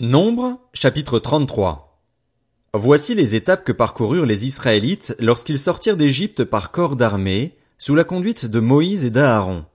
Nombre, 0.00 0.58
chapitre 0.72 1.20
33. 1.20 2.02
Voici 2.74 3.14
les 3.14 3.36
étapes 3.36 3.62
que 3.62 3.70
parcoururent 3.70 4.26
les 4.26 4.44
Israélites 4.44 5.14
lorsqu'ils 5.20 5.60
sortirent 5.60 5.96
d'Égypte 5.96 6.42
par 6.42 6.72
corps 6.72 6.96
d'armée, 6.96 7.56
sous 7.78 7.94
la 7.94 8.02
conduite 8.02 8.46
de 8.46 8.58
Moïse 8.58 9.04
et 9.04 9.10
d'Aaron. 9.10 9.66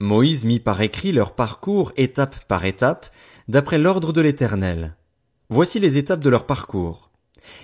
Moïse 0.00 0.44
mit 0.44 0.58
par 0.58 0.80
écrit 0.80 1.12
leur 1.12 1.36
parcours 1.36 1.92
étape 1.96 2.44
par 2.48 2.64
étape, 2.64 3.06
d'après 3.46 3.78
l'ordre 3.78 4.12
de 4.12 4.20
l'Éternel. 4.20 4.96
Voici 5.48 5.78
les 5.78 5.96
étapes 5.96 6.24
de 6.24 6.28
leur 6.28 6.44
parcours. 6.44 7.12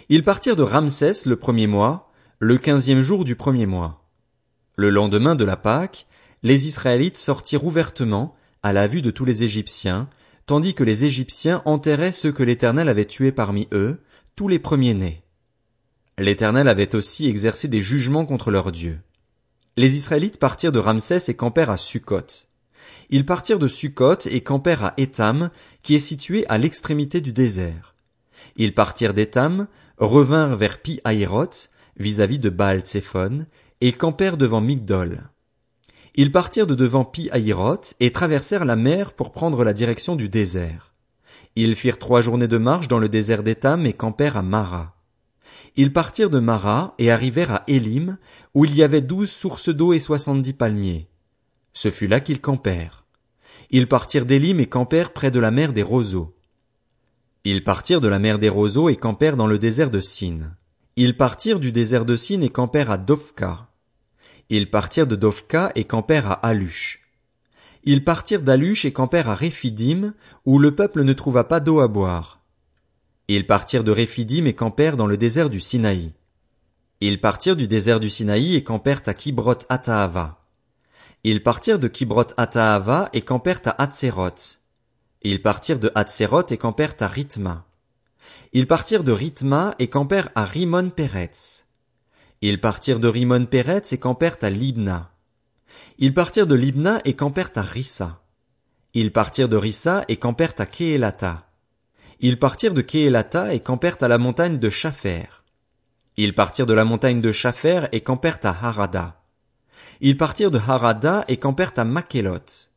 Ils 0.08 0.22
partirent 0.22 0.54
de 0.54 0.62
Ramsès 0.62 1.26
le 1.26 1.34
premier 1.34 1.66
mois, 1.66 2.12
le 2.38 2.58
quinzième 2.58 3.02
jour 3.02 3.24
du 3.24 3.34
premier 3.34 3.66
mois. 3.66 4.04
Le 4.76 4.88
lendemain 4.88 5.34
de 5.34 5.44
la 5.44 5.56
Pâque, 5.56 6.06
les 6.44 6.68
Israélites 6.68 7.18
sortirent 7.18 7.64
ouvertement, 7.64 8.36
à 8.62 8.72
la 8.72 8.86
vue 8.86 9.02
de 9.02 9.10
tous 9.10 9.24
les 9.24 9.42
Égyptiens, 9.42 10.08
tandis 10.46 10.74
que 10.74 10.84
les 10.84 11.04
Égyptiens 11.04 11.62
enterraient 11.64 12.12
ceux 12.12 12.32
que 12.32 12.42
l'Éternel 12.42 12.88
avait 12.88 13.04
tués 13.04 13.32
parmi 13.32 13.68
eux, 13.72 14.00
tous 14.36 14.48
les 14.48 14.58
premiers-nés. 14.58 15.22
L'Éternel 16.18 16.68
avait 16.68 16.94
aussi 16.94 17.28
exercé 17.28 17.68
des 17.68 17.80
jugements 17.80 18.26
contre 18.26 18.50
leurs 18.50 18.72
dieux. 18.72 19.00
Les 19.76 19.96
Israélites 19.96 20.38
partirent 20.38 20.72
de 20.72 20.78
Ramsès 20.78 21.28
et 21.28 21.34
campèrent 21.34 21.70
à 21.70 21.76
Sukkot. 21.76 22.46
Ils 23.08 23.24
partirent 23.24 23.58
de 23.58 23.68
Sukkot 23.68 24.26
et 24.26 24.42
campèrent 24.42 24.84
à 24.84 24.94
Étam, 24.96 25.50
qui 25.82 25.94
est 25.94 25.98
situé 25.98 26.46
à 26.48 26.58
l'extrémité 26.58 27.20
du 27.20 27.32
désert. 27.32 27.94
Ils 28.56 28.74
partirent 28.74 29.14
d'Étam, 29.14 29.66
revinrent 29.98 30.56
vers 30.56 30.80
Pi 30.80 31.00
Hahiroth, 31.04 31.70
vis-à-vis 31.96 32.38
de 32.38 32.50
Baal 32.50 32.80
Tsephon, 32.80 33.46
et 33.80 33.92
campèrent 33.92 34.36
devant 34.36 34.60
Migdol. 34.60 35.22
Ils 36.14 36.32
partirent 36.32 36.66
de 36.66 36.74
devant 36.74 37.04
Pi 37.04 37.30
Hahiroth 37.30 37.94
et 37.98 38.12
traversèrent 38.12 38.64
la 38.64 38.76
mer 38.76 39.14
pour 39.14 39.32
prendre 39.32 39.64
la 39.64 39.72
direction 39.72 40.14
du 40.14 40.28
désert. 40.28 40.92
Ils 41.56 41.74
firent 41.74 41.98
trois 41.98 42.20
journées 42.20 42.48
de 42.48 42.58
marche 42.58 42.88
dans 42.88 42.98
le 42.98 43.08
désert 43.08 43.42
d'Étam 43.42 43.86
et 43.86 43.92
campèrent 43.92 44.36
à 44.36 44.42
Mara. 44.42 44.94
Ils 45.76 45.92
partirent 45.92 46.30
de 46.30 46.38
Mara 46.38 46.94
et 46.98 47.10
arrivèrent 47.10 47.52
à 47.52 47.64
Élim, 47.66 48.18
où 48.54 48.64
il 48.64 48.74
y 48.74 48.82
avait 48.82 49.00
douze 49.00 49.30
sources 49.30 49.70
d'eau 49.70 49.92
et 49.92 49.98
soixante-dix 49.98 50.52
palmiers. 50.52 51.08
Ce 51.72 51.90
fut 51.90 52.06
là 52.06 52.20
qu'ils 52.20 52.40
campèrent. 52.40 53.06
Ils 53.70 53.88
partirent 53.88 54.26
d'Élim 54.26 54.60
et 54.60 54.66
campèrent 54.66 55.14
près 55.14 55.30
de 55.30 55.40
la 55.40 55.50
mer 55.50 55.72
des 55.72 55.82
roseaux. 55.82 56.34
Ils 57.44 57.64
partirent 57.64 58.02
de 58.02 58.08
la 58.08 58.18
mer 58.18 58.38
des 58.38 58.50
roseaux 58.50 58.90
et 58.90 58.96
campèrent 58.96 59.36
dans 59.36 59.46
le 59.46 59.58
désert 59.58 59.90
de 59.90 60.00
Sin. 60.00 60.52
Ils 60.96 61.16
partirent 61.16 61.58
du 61.58 61.72
désert 61.72 62.04
de 62.04 62.16
Sin 62.16 62.42
et 62.42 62.50
campèrent 62.50 62.90
à 62.90 62.98
Dovka. 62.98 63.71
Ils 64.48 64.70
partirent 64.70 65.06
de 65.06 65.16
Dovka 65.16 65.72
et 65.74 65.84
campèrent 65.84 66.30
à 66.30 66.34
Alush. 66.34 67.00
Ils 67.84 68.04
partirent 68.04 68.42
d'Alush 68.42 68.84
et 68.84 68.92
campèrent 68.92 69.28
à 69.28 69.34
Réphidim, 69.34 70.14
où 70.44 70.58
le 70.58 70.74
peuple 70.74 71.02
ne 71.02 71.12
trouva 71.12 71.44
pas 71.44 71.60
d'eau 71.60 71.80
à 71.80 71.88
boire. 71.88 72.40
Ils 73.28 73.46
partirent 73.46 73.84
de 73.84 73.90
Réphidim 73.90 74.44
et 74.44 74.54
campèrent 74.54 74.96
dans 74.96 75.06
le 75.06 75.16
désert 75.16 75.50
du 75.50 75.58
Sinaï. 75.58 76.12
Ils 77.00 77.20
partirent 77.20 77.56
du 77.56 77.66
désert 77.66 77.98
du 77.98 78.10
Sinaï 78.10 78.54
et 78.54 78.62
campèrent 78.62 79.02
à 79.06 79.14
Kibrot 79.14 79.58
Ataava. 79.68 80.44
Ils 81.24 81.42
partirent 81.42 81.78
de 81.78 81.88
Kibrot 81.88 82.32
Ataava 82.36 83.08
et 83.12 83.22
campèrent 83.22 83.62
à 83.64 83.82
Hatzeroth. 83.82 84.60
Ils 85.22 85.42
partirent 85.42 85.78
de 85.78 85.90
Hatzeroth 85.94 86.52
et 86.52 86.58
campèrent 86.58 86.94
à 87.00 87.08
Rithma. 87.08 87.64
Ils 88.52 88.66
partirent 88.66 89.04
de 89.04 89.12
Rithma 89.12 89.74
et 89.78 89.88
campèrent 89.88 90.30
à 90.34 90.44
Rimon 90.44 90.90
Peretz. 90.90 91.61
Ils 92.44 92.60
partirent 92.60 92.98
de 92.98 93.06
Rimon 93.06 93.46
Peretz 93.46 93.92
et 93.92 93.98
campèrent 93.98 94.38
à 94.42 94.50
Libna. 94.50 95.12
Ils 95.98 96.12
partirent 96.12 96.48
de 96.48 96.56
Libna 96.56 96.98
et 97.04 97.14
campèrent 97.14 97.52
à 97.54 97.62
Rissa. 97.62 98.20
Ils 98.94 99.12
partirent 99.12 99.48
de 99.48 99.56
Rissa 99.56 100.04
et 100.08 100.16
campèrent 100.16 100.54
à 100.58 100.66
Kehelata. 100.66 101.48
Ils 102.18 102.40
partirent 102.40 102.74
de 102.74 102.82
Kehelata 102.82 103.54
et 103.54 103.60
campèrent 103.60 103.98
à 104.00 104.08
la 104.08 104.18
montagne 104.18 104.58
de 104.58 104.70
Chafer. 104.70 105.44
Ils 106.16 106.34
partirent 106.34 106.66
de 106.66 106.74
la 106.74 106.84
montagne 106.84 107.20
de 107.20 107.30
Chafer 107.30 107.88
et 107.92 108.00
campèrent 108.00 108.40
à 108.42 108.48
Harada. 108.66 109.22
Ils 110.00 110.16
partirent 110.16 110.50
de 110.50 110.58
Harada 110.58 111.24
et 111.28 111.36
campèrent 111.36 111.74
à 111.76 111.84
Makelot. 111.84 112.68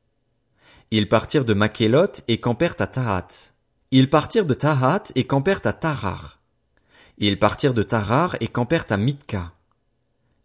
Ils 0.91 1.09
partirent 1.09 1.44
de 1.44 1.56
Makelot 1.56 2.22
et 2.28 2.40
campèrent 2.40 2.75
à 2.78 2.85
Tahat. 2.85 3.51
Ils 3.90 4.11
partirent 4.11 4.45
de 4.45 4.53
Tahat 4.53 5.06
et 5.16 5.25
campèrent 5.25 5.66
à 5.66 5.73
Tarar. 5.73 6.40
Ils 7.17 7.40
partirent 7.40 7.73
de 7.73 7.81
Tarar 7.81 8.35
et 8.41 8.47
campèrent 8.47 8.85
à 8.91 8.97
Mitka. 8.97 9.54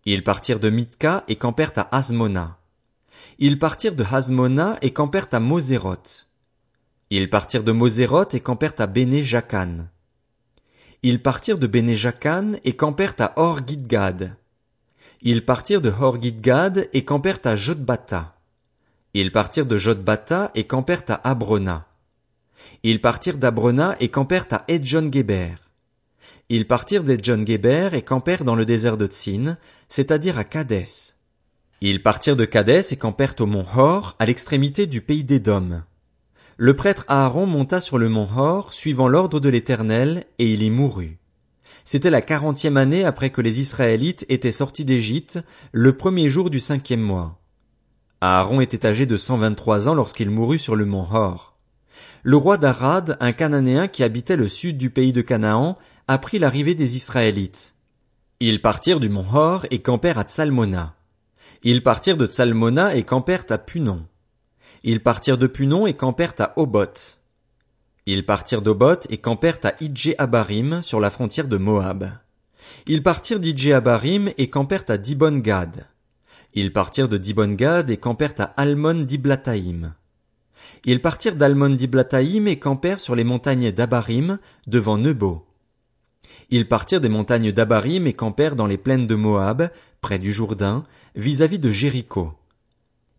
Ils 0.05 0.25
partirent 0.25 0.61
de 0.61 0.71
Mitka 0.71 1.25
et 1.28 1.37
campèrent 1.37 1.72
à 1.77 1.97
Asmona. 1.97 2.59
Ils 3.38 3.59
partirent 3.59 3.94
de 3.94 4.05
Hasmona 4.05 4.78
et 4.83 4.93
campèrent 4.93 5.28
à 5.33 5.41
Moséroth. 5.41 6.27
Ils 7.11 7.28
partirent 7.28 7.65
de 7.65 7.72
Moséroth 7.72 8.34
et 8.34 8.41
campèrent 8.41 8.75
à 8.78 8.87
Béné. 8.87 9.25
Ils 11.03 11.22
partirent 11.22 11.59
de 11.59 11.66
Béné 11.66 11.97
et 12.65 12.77
campèrent 12.77 13.15
à 13.19 13.33
Or 13.37 13.60
Gidgad. 13.66 14.37
Ils 15.22 15.44
partirent 15.44 15.83
de 15.83 15.91
Hor 15.91 16.21
Gidgad 16.21 16.89
et 16.94 17.05
campèrent 17.05 17.41
à 17.44 17.55
Jotbata. 17.55 18.37
Ils 19.12 19.33
partirent 19.33 19.66
de 19.66 19.77
Jotbata 19.77 20.50
et 20.55 20.65
campèrent 20.65 21.05
à 21.09 21.28
Abrona. 21.28 21.87
Ils 22.83 23.03
partirent 23.03 23.37
d'Abrona 23.37 23.97
et 24.00 24.09
campèrent 24.09 24.47
à 24.50 24.65
Edjon 24.69 25.10
Geber. 25.12 25.56
Ils 26.53 26.66
partirent 26.66 27.05
des 27.05 27.16
John 27.22 27.47
Geber 27.47 27.91
et 27.93 28.03
campèrent 28.03 28.43
dans 28.43 28.56
le 28.56 28.65
désert 28.65 28.97
de 28.97 29.06
Tsin, 29.06 29.56
c'est-à-dire 29.88 30.37
à 30.37 30.43
Kadès. 30.43 31.15
Ils 31.81 32.03
partirent 32.03 32.34
de 32.34 32.44
Kadès 32.44 32.83
et 32.91 32.97
campèrent 32.97 33.37
au 33.38 33.47
mont 33.47 33.65
Hor, 33.77 34.16
à 34.19 34.27
l'extrémité 34.27 34.89
du 34.89 35.00
pays 35.00 35.22
d'Édom. 35.22 35.83
Le 36.56 36.75
prêtre 36.75 37.05
Aaron 37.06 37.47
monta 37.47 37.78
sur 37.78 37.99
le 37.99 38.09
mont 38.09 38.28
Hor, 38.37 38.75
suivant 38.75 39.06
l'ordre 39.06 39.39
de 39.39 39.49
l'Éternel, 39.49 40.25
et 40.41 40.53
il 40.53 40.65
y 40.65 40.71
mourut. 40.71 41.19
C'était 41.84 42.10
la 42.10 42.21
quarantième 42.21 42.77
année 42.77 43.05
après 43.05 43.31
que 43.31 43.41
les 43.41 43.60
Israélites 43.60 44.27
étaient 44.28 44.50
sortis 44.50 44.84
d'Égypte, 44.84 45.39
le 45.71 45.97
premier 45.97 46.28
jour 46.28 46.50
du 46.50 46.59
cinquième 46.59 47.00
mois. 47.00 47.39
Aaron 48.21 48.60
était 48.60 48.87
âgé 48.87 49.06
de 49.06 49.16
cent 49.16 49.39
vingt-trois 49.39 49.89
ans 49.89 49.94
lorsqu'il 49.94 50.31
mourut 50.31 50.59
sur 50.59 50.75
le 50.75 50.84
mont 50.84 51.06
Hor. 51.12 51.56
Le 52.22 52.37
roi 52.37 52.59
d'Arad, 52.59 53.16
un 53.21 53.33
Cananéen 53.33 53.87
qui 53.87 54.03
habitait 54.03 54.37
le 54.37 54.49
sud 54.49 54.77
du 54.77 54.91
pays 54.91 55.12
de 55.12 55.22
Canaan, 55.22 55.78
apprit 56.10 56.41
l'arrivée 56.41 56.75
des 56.75 56.97
Israélites. 56.97 57.76
Ils 58.41 58.60
partirent 58.60 58.98
du 58.98 59.09
mont 59.09 59.25
Hor 59.32 59.65
et 59.71 59.78
campèrent 59.78 60.19
à 60.19 60.25
Tsalmona. 60.25 60.97
Ils 61.62 61.84
partirent 61.84 62.16
de 62.16 62.26
Tsalmona 62.26 62.97
et 62.97 63.04
campèrent 63.04 63.44
à 63.50 63.59
Punon. 63.59 64.04
Ils 64.82 65.00
partirent 65.00 65.38
de 65.38 65.47
Punon 65.47 65.87
et 65.87 65.94
campèrent 65.94 66.34
à 66.41 66.59
Obot. 66.59 67.16
Ils 68.06 68.26
partirent 68.26 68.60
d'Obot 68.60 69.06
et 69.09 69.19
campèrent 69.19 69.60
à 69.62 69.75
Idje 69.81 70.16
Abarim 70.19 70.82
sur 70.82 70.98
la 70.98 71.10
frontière 71.10 71.47
de 71.47 71.59
Moab. 71.59 72.10
Ils 72.88 73.04
partirent 73.04 73.38
d'Idje 73.38 73.71
Abarim 73.71 74.32
et 74.37 74.50
campèrent 74.50 74.87
à 74.88 74.97
Dibon 74.97 75.38
Gad. 75.38 75.87
Ils 76.54 76.72
partirent 76.72 77.09
de 77.09 77.19
Dibon 77.19 77.53
Gad 77.53 77.88
et 77.88 77.98
campèrent 77.98 78.34
à 78.38 78.53
Almon 78.56 79.04
Diblataïm. 79.04 79.94
Ils 80.84 81.00
partirent 81.00 81.37
d'Almon 81.37 81.71
Diblataïm 81.71 82.48
et 82.48 82.59
campèrent 82.59 82.98
sur 82.98 83.15
les 83.15 83.22
montagnes 83.22 83.71
d'Abarim 83.71 84.41
devant 84.66 84.98
Nebo. 84.98 85.47
Ils 86.50 86.66
partirent 86.66 87.00
des 87.00 87.09
montagnes 87.09 87.53
d'Abarim 87.53 88.06
et 88.06 88.12
campèrent 88.12 88.56
dans 88.56 88.66
les 88.66 88.77
plaines 88.77 89.06
de 89.06 89.15
Moab, 89.15 89.71
près 90.00 90.19
du 90.19 90.33
Jourdain, 90.33 90.84
vis-à-vis 91.15 91.61
de 91.61 91.71
Jéricho. 91.71 92.33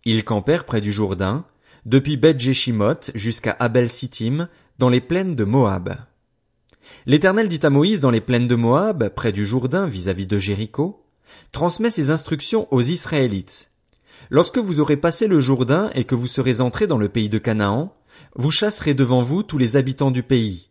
Ils 0.04 0.26
campèrent 0.26 0.66
près 0.66 0.82
du 0.82 0.92
Jourdain, 0.92 1.46
depuis 1.86 2.18
Beth 2.18 2.40
Jeshimoth 2.40 3.12
jusqu'à 3.16 3.56
Abel 3.60 3.90
Sittim, 3.90 4.50
dans 4.80 4.90
les 4.90 5.02
plaines 5.02 5.36
de 5.36 5.46
Moab. 5.46 5.96
L'Éternel 7.06 7.48
dit 7.48 7.60
à 7.64 7.70
Moïse 7.70 8.02
dans 8.02 8.12
les 8.12 8.22
plaines 8.22 8.48
de 8.48 8.56
Moab, 8.56 9.10
près 9.16 9.32
du 9.32 9.46
Jourdain 9.46 9.88
vis-à-vis 9.88 10.28
de 10.28 10.38
Jéricho, 10.38 11.06
transmets 11.52 11.92
ses 11.92 12.12
instructions 12.12 12.68
aux 12.72 12.82
Israélites. 12.82 13.70
Lorsque 14.30 14.58
vous 14.58 14.80
aurez 14.80 14.98
passé 14.98 15.28
le 15.28 15.40
Jourdain 15.40 15.90
et 15.94 16.04
que 16.04 16.16
vous 16.16 16.28
serez 16.28 16.60
entrés 16.60 16.88
dans 16.88 16.98
le 16.98 17.10
pays 17.10 17.30
de 17.30 17.38
Canaan, 17.38 17.96
vous 18.36 18.52
chasserez 18.52 18.94
devant 18.94 19.22
vous 19.22 19.44
tous 19.44 19.58
les 19.58 19.78
habitants 19.78 20.12
du 20.12 20.24
pays, 20.24 20.71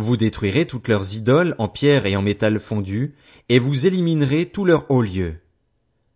vous 0.00 0.16
détruirez 0.16 0.66
toutes 0.66 0.88
leurs 0.88 1.14
idoles 1.14 1.54
en 1.58 1.68
pierre 1.68 2.06
et 2.06 2.16
en 2.16 2.22
métal 2.22 2.58
fondu, 2.58 3.14
et 3.48 3.58
vous 3.58 3.86
éliminerez 3.86 4.46
tous 4.46 4.64
leurs 4.64 4.90
hauts 4.90 5.02
lieux. 5.02 5.36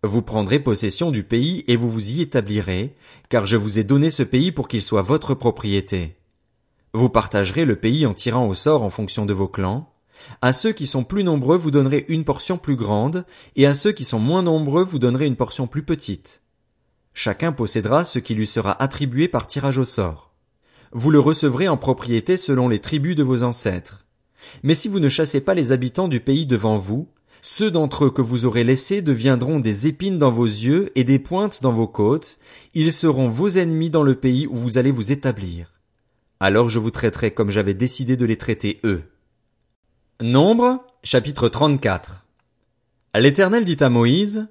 Vous 0.03 0.23
prendrez 0.23 0.61
possession 0.61 1.11
du 1.11 1.23
pays 1.23 1.65
et 1.67 1.77
vous 1.77 1.91
vous 1.91 2.13
y 2.13 2.21
établirez, 2.21 2.95
car 3.29 3.47
je 3.47 3.57
vous 3.57 3.79
ai 3.79 3.85
donné 3.85 4.11
ce 4.11 4.23
pays 4.23 4.53
pour 4.53 4.69
qu'il 4.69 4.83
soit 4.83 5.03
votre 5.03 5.35
propriété. 5.35 6.17
Vous 6.93 7.09
partagerez 7.09 7.65
le 7.65 7.77
pays 7.77 8.05
en 8.05 8.13
tirant 8.13 8.47
au 8.47 8.55
sort 8.55 8.83
en 8.83 8.91
fonction 8.91 9.25
de 9.25 9.33
vos 9.33 9.49
clans. 9.49 9.91
À 10.43 10.53
ceux 10.53 10.73
qui 10.73 10.87
sont 10.87 11.05
plus 11.05 11.25
nombreux 11.25 11.57
vous 11.57 11.71
donnerez 11.71 12.05
une 12.09 12.25
portion 12.25 12.59
plus 12.59 12.77
grande, 12.77 13.25
et 13.57 13.67
à 13.67 13.75
ceux 13.75 13.93
qui 13.93 14.05
sont 14.05 14.19
moins 14.19 14.43
nombreux 14.43 14.85
vous 14.85 14.99
donnerez 14.99 15.27
une 15.27 15.37
portion 15.37 15.67
plus 15.67 15.83
petite. 15.83 16.43
Chacun 17.15 17.53
possédera 17.53 18.05
ce 18.05 18.19
qui 18.19 18.35
lui 18.35 18.47
sera 18.47 18.83
attribué 18.83 19.29
par 19.29 19.47
tirage 19.47 19.79
au 19.79 19.85
sort 19.85 20.34
vous 20.94 21.11
le 21.11 21.19
recevrez 21.19 21.69
en 21.69 21.76
propriété 21.76 22.37
selon 22.37 22.69
les 22.69 22.79
tribus 22.79 23.17
de 23.17 23.25
vos 23.25 23.43
ancêtres. 23.43 24.06
Mais 24.62 24.75
si 24.75 24.88
vous 24.88 25.00
ne 25.00 25.08
chassez 25.08 25.41
pas 25.41 25.55
les 25.55 25.73
habitants 25.73 26.08
du 26.08 26.20
pays 26.20 26.46
devant 26.46 26.79
vous, 26.79 27.08
ceux 27.43 27.70
d'entre 27.70 28.06
eux 28.06 28.11
que 28.11 28.23
vous 28.23 28.46
aurez 28.46 28.64
laissés 28.64 29.02
deviendront 29.02 29.58
des 29.58 29.88
épines 29.88 30.19
dans 30.19 30.31
vos 30.31 30.46
yeux 30.46 30.91
et 30.94 31.05
des 31.05 31.19
pointes 31.19 31.62
dans 31.62 31.73
vos 31.73 31.88
côtes, 31.88 32.38
ils 32.73 32.93
seront 32.93 33.26
vos 33.26 33.49
ennemis 33.49 33.91
dans 33.91 34.05
le 34.05 34.14
pays 34.14 34.46
où 34.46 34.55
vous 34.55 34.79
allez 34.79 34.93
vous 34.93 35.12
établir. 35.12 35.81
alors 36.41 36.69
je 36.69 36.79
vous 36.79 36.91
traiterai 36.91 37.32
comme 37.32 37.50
j'avais 37.50 37.75
décidé 37.75 38.17
de 38.17 38.25
les 38.25 38.38
traiter 38.38 38.81
eux. 38.85 39.02
Nombre, 40.23 40.85
chapitre 41.02 41.49
34. 41.49 42.25
L'Éternel 43.17 43.64
dit 43.64 43.82
à 43.82 43.88
Moïse, 43.88 44.47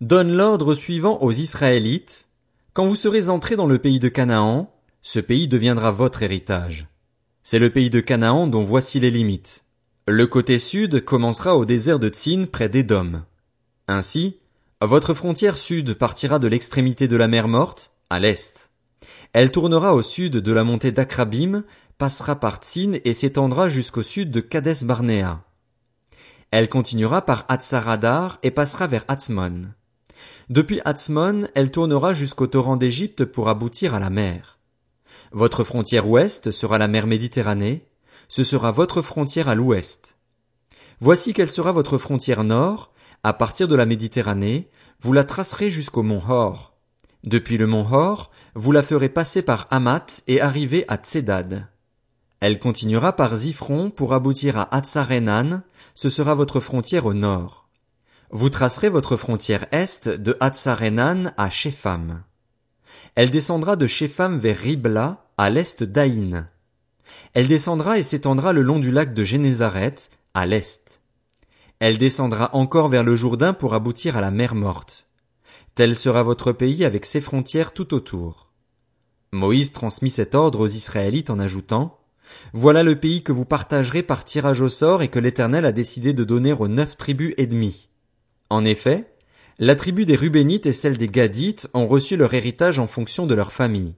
Donne 0.00 0.32
l'ordre 0.32 0.74
suivant 0.74 1.22
aux 1.22 1.32
Israélites, 1.32 2.28
quand 2.72 2.86
vous 2.86 2.96
serez 2.96 3.28
entrés 3.28 3.56
dans 3.56 3.66
le 3.66 3.78
pays 3.78 4.00
de 4.00 4.08
Canaan, 4.08 4.73
ce 5.04 5.20
pays 5.20 5.48
deviendra 5.48 5.90
votre 5.90 6.22
héritage. 6.22 6.88
C'est 7.42 7.58
le 7.58 7.68
pays 7.68 7.90
de 7.90 8.00
Canaan 8.00 8.46
dont 8.46 8.62
voici 8.62 8.98
les 8.98 9.10
limites. 9.10 9.64
Le 10.08 10.26
côté 10.26 10.58
sud 10.58 11.04
commencera 11.04 11.56
au 11.56 11.66
désert 11.66 11.98
de 11.98 12.08
Tsin 12.08 12.46
près 12.50 12.70
d'Édom. 12.70 13.22
Ainsi, 13.86 14.38
votre 14.80 15.12
frontière 15.12 15.58
sud 15.58 15.92
partira 15.92 16.38
de 16.38 16.48
l'extrémité 16.48 17.06
de 17.06 17.16
la 17.16 17.28
mer 17.28 17.48
Morte, 17.48 17.92
à 18.08 18.18
l'est. 18.18 18.70
Elle 19.34 19.50
tournera 19.50 19.94
au 19.94 20.00
sud 20.00 20.38
de 20.38 20.52
la 20.52 20.64
montée 20.64 20.90
d'Akrabim, 20.90 21.64
passera 21.98 22.40
par 22.40 22.56
Tsin 22.56 22.94
et 23.04 23.12
s'étendra 23.12 23.68
jusqu'au 23.68 24.02
sud 24.02 24.30
de 24.30 24.40
Kades 24.40 24.84
Barnea. 24.84 25.44
Elle 26.50 26.70
continuera 26.70 27.26
par 27.26 27.44
Hatzaradar 27.48 28.38
et 28.42 28.50
passera 28.50 28.86
vers 28.86 29.04
Hatzmon. 29.08 29.64
Depuis 30.48 30.80
Hatzmon, 30.86 31.46
elle 31.54 31.70
tournera 31.70 32.14
jusqu'au 32.14 32.46
torrent 32.46 32.76
d'Égypte 32.76 33.26
pour 33.26 33.50
aboutir 33.50 33.94
à 33.94 34.00
la 34.00 34.08
mer. 34.08 34.54
Votre 35.34 35.64
frontière 35.64 36.08
ouest 36.08 36.52
sera 36.52 36.78
la 36.78 36.86
mer 36.86 37.08
Méditerranée, 37.08 37.88
ce 38.28 38.44
sera 38.44 38.70
votre 38.70 39.02
frontière 39.02 39.48
à 39.48 39.56
l'ouest. 39.56 40.16
Voici 41.00 41.32
quelle 41.32 41.50
sera 41.50 41.72
votre 41.72 41.98
frontière 41.98 42.44
nord, 42.44 42.92
à 43.24 43.32
partir 43.32 43.66
de 43.66 43.74
la 43.74 43.84
Méditerranée, 43.84 44.70
vous 45.00 45.12
la 45.12 45.24
tracerez 45.24 45.70
jusqu'au 45.70 46.04
mont 46.04 46.22
Hor. 46.28 46.76
Depuis 47.24 47.58
le 47.58 47.66
mont 47.66 47.84
Hor, 47.90 48.30
vous 48.54 48.70
la 48.70 48.84
ferez 48.84 49.08
passer 49.08 49.42
par 49.42 49.66
Hamat 49.70 50.22
et 50.28 50.40
arriver 50.40 50.84
à 50.86 50.98
Tsedad. 50.98 51.66
Elle 52.38 52.60
continuera 52.60 53.16
par 53.16 53.34
Zifron 53.34 53.90
pour 53.90 54.12
aboutir 54.12 54.56
à 54.56 54.72
Hatzarenan, 54.72 55.62
ce 55.96 56.10
sera 56.10 56.36
votre 56.36 56.60
frontière 56.60 57.06
au 57.06 57.12
nord. 57.12 57.68
Vous 58.30 58.50
tracerez 58.50 58.88
votre 58.88 59.16
frontière 59.16 59.66
est 59.72 60.08
de 60.08 60.36
Hatzarenan 60.38 61.32
à 61.36 61.50
Shepham. 61.50 62.22
Elle 63.14 63.30
descendra 63.30 63.76
de 63.76 63.86
Shepham 63.86 64.38
vers 64.38 64.58
Ribla, 64.58 65.26
à 65.36 65.50
l'est 65.50 65.82
d'Aïn. 65.82 66.48
Elle 67.32 67.48
descendra 67.48 67.98
et 67.98 68.02
s'étendra 68.02 68.52
le 68.52 68.62
long 68.62 68.78
du 68.78 68.90
lac 68.90 69.14
de 69.14 69.24
Génézaret, 69.24 69.94
à 70.34 70.46
l'est. 70.46 71.00
Elle 71.80 71.98
descendra 71.98 72.54
encore 72.54 72.88
vers 72.88 73.04
le 73.04 73.16
Jourdain 73.16 73.52
pour 73.52 73.74
aboutir 73.74 74.16
à 74.16 74.20
la 74.20 74.30
mer 74.30 74.54
morte. 74.54 75.08
Tel 75.74 75.96
sera 75.96 76.22
votre 76.22 76.52
pays 76.52 76.84
avec 76.84 77.04
ses 77.04 77.20
frontières 77.20 77.72
tout 77.72 77.94
autour. 77.94 78.52
Moïse 79.32 79.72
transmit 79.72 80.10
cet 80.10 80.34
ordre 80.34 80.60
aux 80.60 80.68
Israélites 80.68 81.30
en 81.30 81.40
ajoutant, 81.40 81.98
Voilà 82.52 82.82
le 82.84 82.98
pays 82.98 83.22
que 83.22 83.32
vous 83.32 83.44
partagerez 83.44 84.02
par 84.02 84.24
tirage 84.24 84.60
au 84.60 84.68
sort 84.68 85.02
et 85.02 85.08
que 85.08 85.18
l'Éternel 85.18 85.64
a 85.64 85.72
décidé 85.72 86.12
de 86.12 86.24
donner 86.24 86.52
aux 86.52 86.68
neuf 86.68 86.96
tribus 86.96 87.34
ennemies. 87.36 87.88
En 88.50 88.64
effet, 88.64 89.13
la 89.60 89.76
tribu 89.76 90.04
des 90.04 90.16
Rubénites 90.16 90.66
et 90.66 90.72
celle 90.72 90.98
des 90.98 91.06
Gadites 91.06 91.68
ont 91.74 91.86
reçu 91.86 92.16
leur 92.16 92.34
héritage 92.34 92.80
en 92.80 92.88
fonction 92.88 93.26
de 93.26 93.34
leur 93.34 93.52
famille. 93.52 93.94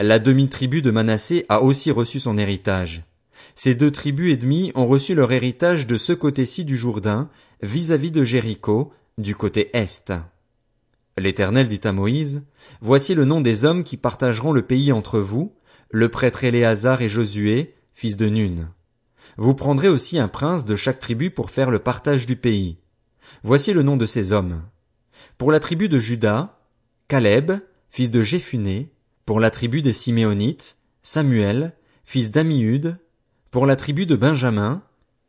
La 0.00 0.18
demi-tribu 0.18 0.80
de 0.80 0.90
Manassé 0.90 1.44
a 1.50 1.62
aussi 1.62 1.90
reçu 1.90 2.20
son 2.20 2.38
héritage. 2.38 3.04
Ces 3.54 3.74
deux 3.74 3.90
tribus 3.90 4.34
ennemies 4.34 4.72
ont 4.74 4.86
reçu 4.86 5.14
leur 5.14 5.30
héritage 5.32 5.86
de 5.86 5.96
ce 5.96 6.14
côté-ci 6.14 6.64
du 6.64 6.76
Jourdain, 6.76 7.28
vis-à-vis 7.62 8.10
de 8.10 8.24
Jéricho, 8.24 8.92
du 9.18 9.36
côté 9.36 9.70
est. 9.76 10.12
L'Éternel 11.18 11.68
dit 11.68 11.80
à 11.84 11.92
Moïse, 11.92 12.42
Voici 12.80 13.14
le 13.14 13.26
nom 13.26 13.42
des 13.42 13.64
hommes 13.64 13.84
qui 13.84 13.98
partageront 13.98 14.52
le 14.52 14.62
pays 14.62 14.90
entre 14.90 15.20
vous, 15.20 15.54
le 15.90 16.08
prêtre 16.08 16.44
Éléazar 16.44 17.02
et 17.02 17.10
Josué, 17.10 17.74
fils 17.92 18.16
de 18.16 18.28
Nun. 18.28 18.70
Vous 19.36 19.54
prendrez 19.54 19.88
aussi 19.88 20.18
un 20.18 20.28
prince 20.28 20.64
de 20.64 20.74
chaque 20.74 20.98
tribu 20.98 21.30
pour 21.30 21.50
faire 21.50 21.70
le 21.70 21.78
partage 21.78 22.26
du 22.26 22.36
pays. 22.36 22.78
Voici 23.42 23.72
le 23.72 23.82
nom 23.82 23.96
de 23.96 24.06
ces 24.06 24.32
hommes. 24.32 24.62
Pour 25.38 25.52
la 25.52 25.60
tribu 25.60 25.88
de 25.88 25.98
Juda, 25.98 26.58
Caleb, 27.08 27.52
fils 27.90 28.10
de 28.10 28.22
Jéphuné, 28.22 28.90
pour 29.26 29.40
la 29.40 29.50
tribu 29.50 29.82
des 29.82 29.92
Siméonites, 29.92 30.76
Samuel, 31.02 31.74
fils 32.04 32.30
d'Amiud, 32.30 32.98
pour 33.50 33.66
la 33.66 33.76
tribu 33.76 34.06
de 34.06 34.16
Benjamin, 34.16 34.82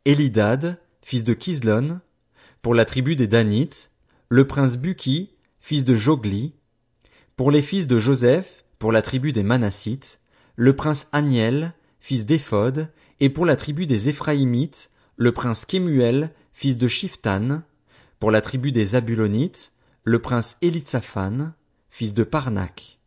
Elidad, 0.04 0.78
fils 1.02 1.24
de 1.24 1.34
Kislon, 1.34 2.00
pour 2.62 2.74
la 2.74 2.84
tribu 2.84 3.16
des 3.16 3.26
Danites, 3.26 3.90
le 4.28 4.46
prince 4.46 4.76
Buki, 4.76 5.30
fils 5.60 5.84
de 5.84 5.94
Jogli, 5.94 6.54
pour 7.36 7.50
les 7.50 7.62
fils 7.62 7.86
de 7.86 7.98
Joseph, 7.98 8.64
pour 8.78 8.92
la 8.92 9.02
tribu 9.02 9.32
des 9.32 9.42
Manassites, 9.42 10.20
le 10.56 10.74
prince 10.74 11.08
Aniel, 11.12 11.74
fils 12.00 12.24
d'Éphod, 12.24 12.88
et 13.20 13.30
pour 13.30 13.46
la 13.46 13.56
tribu 13.56 13.86
des 13.86 14.08
Éphraïmites, 14.08 14.90
le 15.16 15.32
prince 15.32 15.64
Kemuel, 15.64 16.32
fils 16.52 16.76
de 16.76 16.88
Shiftan, 16.88 17.62
pour 18.18 18.30
la 18.30 18.40
tribu 18.40 18.72
des 18.72 18.84
Zabulonites, 18.84 19.72
le 20.08 20.20
prince 20.20 20.56
Élitsaphan, 20.62 21.50
fils 21.90 22.14
de 22.14 22.22
Parnak. 22.22 23.00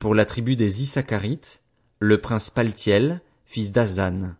Pour 0.00 0.12
la 0.12 0.24
tribu 0.24 0.56
des 0.56 0.82
Issacharites, 0.82 1.62
le 2.00 2.20
prince 2.20 2.50
Paltiel, 2.50 3.20
fils 3.44 3.70
d'Azan. 3.70 4.34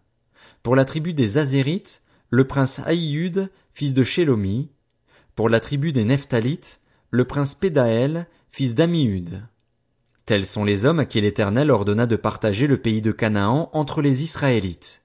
Pour 0.64 0.74
la 0.74 0.84
tribu 0.84 1.14
des 1.14 1.38
Azérites, 1.38 2.02
le 2.28 2.44
prince 2.44 2.80
Aïud, 2.80 3.48
fils 3.72 3.94
de 3.94 4.02
Shelomi. 4.02 4.68
Pour 5.36 5.48
la 5.48 5.60
tribu 5.60 5.92
des 5.92 6.04
Nephtalites, 6.04 6.80
le 7.12 7.24
prince 7.24 7.54
Pédaël, 7.54 8.26
fils 8.50 8.74
d'Amiud. 8.74 9.40
Tels 10.26 10.46
sont 10.46 10.64
les 10.64 10.86
hommes 10.86 10.98
à 10.98 11.04
qui 11.04 11.20
l'Éternel 11.20 11.70
ordonna 11.70 12.06
de 12.06 12.16
partager 12.16 12.66
le 12.66 12.78
pays 12.78 13.00
de 13.00 13.12
Canaan 13.12 13.70
entre 13.74 14.02
les 14.02 14.24
Israélites. 14.24 15.01